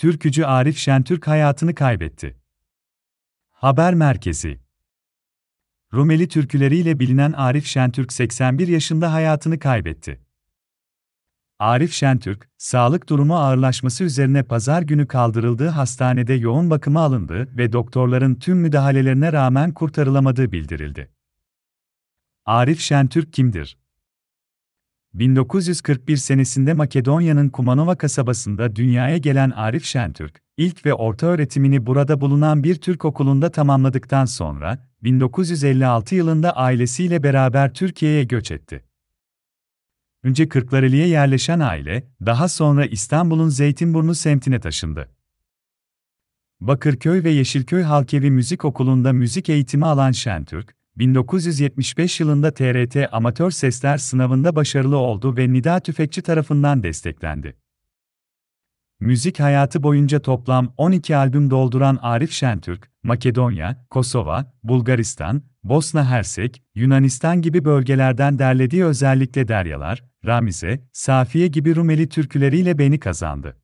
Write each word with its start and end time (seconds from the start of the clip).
Türkücü 0.00 0.44
Arif 0.44 0.76
Şentürk 0.76 1.26
hayatını 1.26 1.74
kaybetti. 1.74 2.36
Haber 3.50 3.94
Merkezi 3.94 4.60
Rumeli 5.94 6.28
türküleriyle 6.28 7.00
bilinen 7.00 7.32
Arif 7.32 7.66
Şentürk 7.66 8.12
81 8.12 8.68
yaşında 8.68 9.12
hayatını 9.12 9.58
kaybetti. 9.58 10.20
Arif 11.58 11.92
Şentürk, 11.92 12.48
sağlık 12.58 13.08
durumu 13.08 13.36
ağırlaşması 13.36 14.04
üzerine 14.04 14.42
pazar 14.42 14.82
günü 14.82 15.06
kaldırıldığı 15.06 15.68
hastanede 15.68 16.34
yoğun 16.34 16.70
bakıma 16.70 17.00
alındı 17.00 17.56
ve 17.56 17.72
doktorların 17.72 18.34
tüm 18.34 18.58
müdahalelerine 18.58 19.32
rağmen 19.32 19.74
kurtarılamadığı 19.74 20.52
bildirildi. 20.52 21.10
Arif 22.44 22.80
Şentürk 22.80 23.32
kimdir? 23.32 23.78
1941 25.14 26.16
senesinde 26.16 26.74
Makedonya'nın 26.74 27.48
Kumanova 27.48 27.94
kasabasında 27.94 28.76
dünyaya 28.76 29.16
gelen 29.16 29.50
Arif 29.50 29.84
Şentürk, 29.84 30.42
ilk 30.56 30.86
ve 30.86 30.94
orta 30.94 31.26
öğretimini 31.26 31.86
burada 31.86 32.20
bulunan 32.20 32.64
bir 32.64 32.74
Türk 32.74 33.04
okulunda 33.04 33.50
tamamladıktan 33.50 34.24
sonra, 34.24 34.88
1956 35.02 36.14
yılında 36.14 36.56
ailesiyle 36.56 37.22
beraber 37.22 37.74
Türkiye'ye 37.74 38.24
göç 38.24 38.50
etti. 38.50 38.84
Önce 40.22 40.48
Kırklareli'ye 40.48 41.08
yerleşen 41.08 41.60
aile, 41.60 42.06
daha 42.26 42.48
sonra 42.48 42.86
İstanbul'un 42.86 43.48
Zeytinburnu 43.48 44.14
semtine 44.14 44.60
taşındı. 44.60 45.08
Bakırköy 46.60 47.24
ve 47.24 47.30
Yeşilköy 47.30 47.82
Halkevi 47.82 48.30
Müzik 48.30 48.64
Okulu'nda 48.64 49.12
müzik 49.12 49.48
eğitimi 49.48 49.86
alan 49.86 50.12
Şentürk, 50.12 50.76
1975 51.00 52.20
yılında 52.20 52.50
TRT 52.54 52.96
Amatör 53.12 53.50
Sesler 53.50 53.98
sınavında 53.98 54.56
başarılı 54.56 54.96
oldu 54.96 55.36
ve 55.36 55.52
Nida 55.52 55.80
Tüfekçi 55.80 56.22
tarafından 56.22 56.82
desteklendi. 56.82 57.56
Müzik 59.00 59.40
hayatı 59.40 59.82
boyunca 59.82 60.22
toplam 60.22 60.74
12 60.76 61.16
albüm 61.16 61.50
dolduran 61.50 61.98
Arif 62.02 62.32
Şentürk, 62.32 62.90
Makedonya, 63.02 63.86
Kosova, 63.90 64.52
Bulgaristan, 64.62 65.42
Bosna 65.64 66.10
Hersek, 66.10 66.62
Yunanistan 66.74 67.42
gibi 67.42 67.64
bölgelerden 67.64 68.38
derlediği 68.38 68.84
özellikle 68.84 69.48
Deryalar, 69.48 70.04
Ramize, 70.26 70.88
Safiye 70.92 71.46
gibi 71.46 71.76
Rumeli 71.76 72.08
türküleriyle 72.08 72.78
beni 72.78 73.00
kazandı. 73.00 73.59